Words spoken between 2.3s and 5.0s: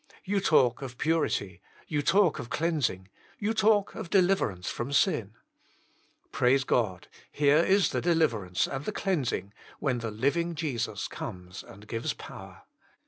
of cleansing, you talk of deliverance from